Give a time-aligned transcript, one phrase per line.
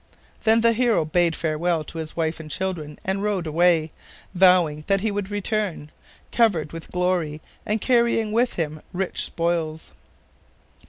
[0.45, 3.91] Then the hero bade farewell to his wife and children and rode away,
[4.33, 5.91] vowing that he would return,
[6.31, 9.91] covered with glory and carrying with him rich spoils.